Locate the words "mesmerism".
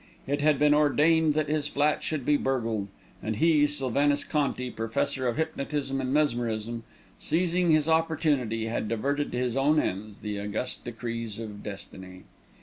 6.11-6.81